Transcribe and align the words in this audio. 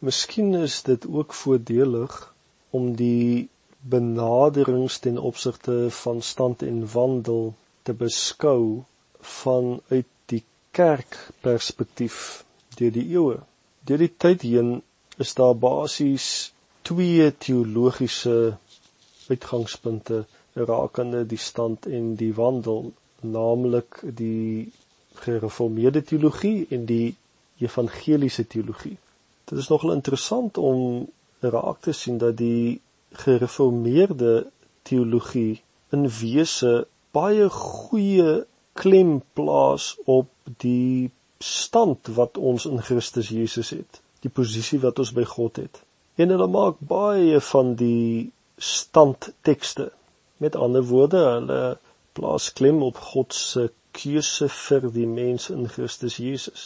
Miskien 0.00 0.54
is 0.54 0.82
dit 0.82 1.06
ook 1.06 1.34
voordelig 1.34 2.34
om 2.70 2.94
die 2.96 3.48
benaderings 3.80 4.98
ten 4.98 5.18
opsigte 5.18 5.90
van 5.90 6.22
stand 6.22 6.62
en 6.62 6.86
wandel 6.92 7.54
te 7.82 7.92
beskou 7.92 8.82
vanuit 9.20 10.08
die 10.32 10.40
kerkperspektief 10.70 12.44
deur 12.78 12.94
die 12.94 13.04
eeue. 13.12 13.36
Deur 13.84 14.00
die 14.00 14.12
tyd 14.24 14.46
heen 14.48 14.70
is 15.20 15.34
daar 15.36 15.52
basies 15.66 16.30
twee 16.88 17.28
teologiese 17.36 18.56
uitgangspunte 19.28 20.22
rakende 20.54 21.26
die 21.26 21.42
stand 21.50 21.86
en 21.86 22.14
die 22.16 22.32
wandel, 22.40 22.92
naamlik 23.20 24.00
die 24.22 24.72
gereformeerde 25.20 26.02
teologie 26.02 26.66
en 26.72 26.88
die 26.88 27.14
evangeliese 27.60 28.48
teologie. 28.48 28.96
Dit 29.50 29.58
is 29.58 29.68
nogal 29.68 29.92
interessant 29.96 30.58
om 30.58 31.08
raak 31.42 31.80
te 31.86 31.94
sien 31.96 32.18
dat 32.22 32.36
die 32.38 32.80
gereformeerde 33.24 34.34
teologie 34.86 35.62
in 35.90 36.06
wese 36.20 36.86
baie 37.16 37.48
goeie 37.50 38.44
klem 38.78 39.16
plaas 39.34 39.92
op 40.06 40.30
die 40.62 41.10
stand 41.42 42.12
wat 42.16 42.38
ons 42.38 42.68
in 42.70 42.82
Christus 42.84 43.32
Jesus 43.34 43.72
het, 43.74 44.02
die 44.22 44.30
posisie 44.30 44.78
wat 44.84 45.02
ons 45.02 45.14
by 45.16 45.26
God 45.26 45.58
het. 45.64 45.82
En 46.20 46.30
hulle 46.30 46.46
maak 46.46 46.78
baie 46.78 47.40
van 47.52 47.74
die 47.80 48.30
standtekste 48.60 49.90
Met 50.40 50.56
ander 50.56 50.84
woorde, 50.84 51.18
hulle 51.18 51.78
plaas 52.12 52.52
klem 52.52 52.82
op 52.82 52.96
God 52.96 53.34
se 53.36 53.66
keuse 53.92 54.46
vir 54.48 54.86
die 54.94 55.04
mens 55.06 55.50
in 55.52 55.66
Christus 55.68 56.16
Jesus. 56.16 56.62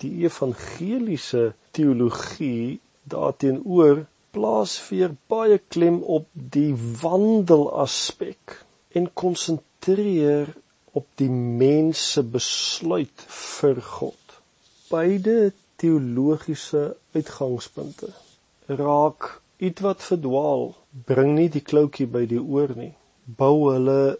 Die 0.00 0.24
evangeliese 0.24 1.52
teologie 1.76 2.80
daarteenoor 3.12 4.04
plaas 4.34 4.76
weer 4.88 5.14
baie 5.32 5.58
klem 5.74 6.00
op 6.18 6.26
die 6.32 6.72
wandelaspek 7.02 8.56
en 8.98 9.10
konsentreer 9.22 10.54
op 10.92 11.06
die 11.22 11.30
mens 11.30 12.04
se 12.12 12.22
besluit 12.36 13.26
vir 13.38 13.82
God. 13.98 14.38
Beide 14.90 15.52
teologiese 15.80 16.96
uitgangspunte 17.14 18.10
raak 18.66 19.36
ietwat 19.58 20.02
verdwaal, 20.02 20.72
bring 21.06 21.36
nie 21.36 21.50
die 21.52 21.62
kloutjie 21.64 22.06
by 22.10 22.24
die 22.30 22.40
oor 22.40 22.74
nie 22.78 22.94
bou 23.38 23.70
hulle 23.70 24.18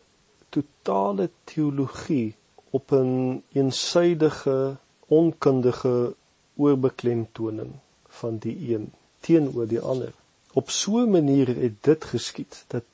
totale 0.55 1.28
teologie 1.50 2.34
op 2.70 2.92
'n 2.92 2.97
een 2.97 3.42
eensydige 3.53 4.77
onkundige 5.11 5.94
oorbeklemtoning 6.56 7.70
van 8.20 8.39
die 8.44 8.56
een 8.75 8.91
teenoor 9.27 9.66
die 9.66 9.80
ander. 9.80 10.12
Op 10.53 10.70
so 10.70 10.98
'n 10.98 11.11
manier 11.11 11.48
het 11.56 11.83
dit 11.89 12.05
geskied 12.05 12.64
dat 12.75 12.84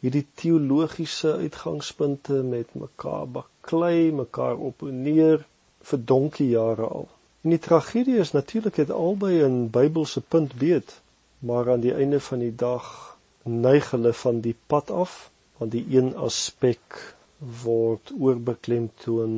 hierdie 0.00 0.26
teologiese 0.34 1.32
uitgangspunte 1.32 2.32
met 2.32 2.74
mekaar 2.74 3.26
baklei, 3.28 4.12
mekaar 4.12 4.56
opponeer 4.56 5.46
vir 5.90 6.00
donkie 6.04 6.48
jare 6.48 6.86
al. 6.86 7.08
En 7.42 7.50
die 7.50 7.58
tragedie 7.58 8.16
is 8.16 8.32
natuurlik 8.32 8.76
het 8.76 8.90
albei 8.90 9.42
'n 9.42 9.70
Bybelse 9.70 10.20
punt 10.20 10.52
weet, 10.58 11.00
maar 11.38 11.70
aan 11.70 11.80
die 11.80 11.94
einde 11.94 12.20
van 12.20 12.38
die 12.38 12.54
dag 12.54 13.16
neig 13.42 13.90
hulle 13.90 14.12
van 14.12 14.40
die 14.40 14.56
pad 14.66 14.90
af 14.90 15.30
want 15.56 15.72
die 15.72 15.86
een 15.96 16.16
aspek 16.16 17.14
word 17.62 18.12
oorbeklemtoon 18.18 19.34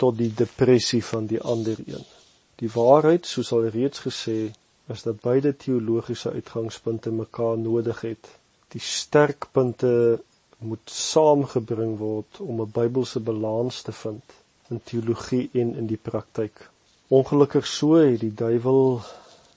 tot 0.00 0.16
die 0.18 0.32
depressie 0.34 1.02
van 1.04 1.26
die 1.28 1.40
ander 1.40 1.76
een. 1.86 2.06
Die 2.60 2.70
waarheid, 2.72 3.26
soos 3.26 3.52
al 3.52 3.68
reeds 3.74 4.02
gesê, 4.06 4.38
is 4.94 5.04
dat 5.06 5.20
beide 5.20 5.52
teologiese 5.56 6.32
uitgangspunte 6.32 7.12
mekaar 7.12 7.58
nodig 7.58 8.00
het. 8.00 8.30
Die 8.72 8.80
sterkpunte 8.80 9.92
moet 10.58 10.92
saamgebring 10.92 11.96
word 11.98 12.40
om 12.40 12.60
'n 12.60 12.72
Bybelse 12.72 13.20
balans 13.20 13.82
te 13.82 13.92
vind 13.92 14.36
in 14.68 14.80
teologie 14.84 15.48
en 15.52 15.74
in 15.82 15.86
die 15.86 16.00
praktyk. 16.10 16.70
Ongelukkig 17.08 17.66
so 17.66 17.94
het 17.94 18.20
die 18.20 18.34
duiwel 18.34 19.00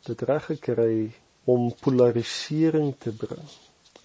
dit 0.05 0.21
reg 0.21 0.45
gekry 0.45 1.11
om 1.43 1.73
polarisering 1.79 2.95
te 2.97 3.11
bring 3.11 3.47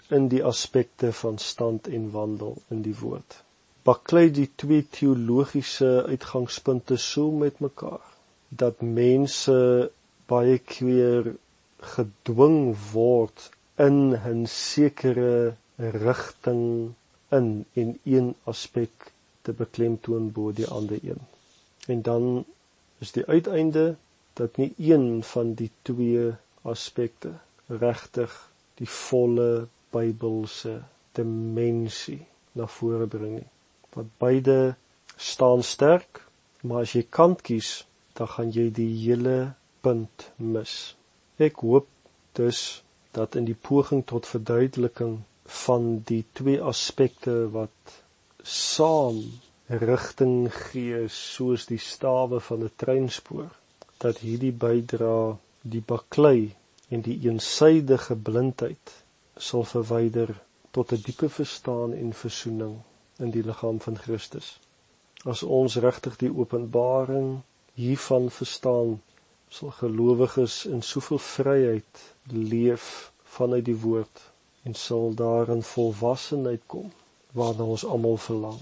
in 0.08 0.28
die 0.28 0.44
aspekte 0.44 1.12
van 1.12 1.38
stand 1.38 1.88
en 1.88 2.10
wandel 2.10 2.56
in 2.68 2.82
die 2.82 2.96
woord. 2.98 3.42
Baklei 3.88 4.26
die 4.36 4.50
twee 4.60 4.84
teologiese 4.98 5.90
uitgangspunte 6.12 6.98
so 7.08 7.30
met 7.42 7.60
mekaar 7.64 8.04
dat 8.62 8.82
mense 9.00 9.58
baie 10.32 10.58
keer 10.72 11.30
gedwing 11.94 12.60
word 12.92 13.50
in 13.86 13.98
'n 14.12 14.46
sekere 14.54 15.32
rigting 15.78 16.94
in 17.30 17.64
en 17.74 17.98
een 18.04 18.34
aspek 18.44 19.12
te 19.42 19.52
beklemtoon 19.52 20.32
bo 20.32 20.52
die 20.52 20.66
ander 20.66 20.98
een. 21.02 21.20
En 21.86 22.02
dan 22.02 22.44
is 22.98 23.12
die 23.12 23.26
uiteinde 23.26 23.96
dat 24.32 24.56
nie 24.56 24.72
een 24.78 25.22
van 25.22 25.54
die 25.54 25.70
twee 25.82 26.32
aspekte 26.62 27.32
regtig 27.66 28.50
die 28.74 28.88
volle 28.88 29.68
Bybelse 29.90 30.82
dimensie 31.12 32.26
na 32.52 32.66
vore 32.66 33.06
bring 33.06 33.38
nie. 33.38 33.50
Want 33.94 34.10
beide 34.18 34.76
staan 35.16 35.62
sterk, 35.62 36.22
maar 36.60 36.84
as 36.86 36.92
jy 36.92 37.04
kant 37.10 37.42
kies, 37.42 37.86
dan 38.18 38.28
gaan 38.34 38.50
jy 38.52 38.68
die 38.74 38.90
hele 39.04 39.54
punt 39.80 40.30
mis. 40.36 40.74
Ek 41.38 41.62
hoop 41.62 41.88
dus 42.38 42.82
dat 43.16 43.34
in 43.38 43.46
die 43.48 43.58
poging 43.68 44.04
tot 44.06 44.26
verduideliking 44.26 45.18
van 45.64 45.86
die 46.10 46.24
twee 46.32 46.60
aspekte 46.60 47.34
wat 47.54 47.94
saam 48.42 49.22
rigting 49.68 50.48
gee 50.54 51.00
soos 51.12 51.66
die 51.70 51.80
stawe 51.86 52.40
van 52.40 52.64
'n 52.64 52.74
treinspoor 52.82 53.50
dat 54.04 54.18
hierdie 54.24 54.52
bydra 54.52 55.16
die 55.62 55.82
baklei 55.92 56.54
en 56.88 57.00
die 57.08 57.18
eensydige 57.28 58.16
blindheid 58.28 58.94
sal 59.48 59.64
verwyder 59.72 60.34
tot 60.70 60.92
'n 60.92 61.02
diepe 61.08 61.28
verstaan 61.28 61.92
en 62.02 62.12
versoening 62.12 62.76
in 63.18 63.30
die 63.34 63.42
liggaam 63.42 63.80
van 63.80 63.98
Christus. 63.98 64.48
As 65.24 65.42
ons 65.42 65.76
regtig 65.84 66.16
die 66.22 66.30
openbaring 66.34 67.30
hiervan 67.74 68.30
verstaan, 68.30 68.98
sal 69.48 69.70
gelowiges 69.80 70.64
in 70.66 70.82
soveel 70.82 71.18
vryheid 71.18 72.02
leef 72.32 73.12
vanuit 73.36 73.64
die 73.64 73.78
woord 73.86 74.22
en 74.62 74.74
sal 74.74 75.14
daarin 75.14 75.62
volwassenheid 75.62 76.62
kom 76.66 76.90
waarna 77.32 77.62
ons 77.74 77.84
almal 77.84 78.16
verlang. 78.16 78.60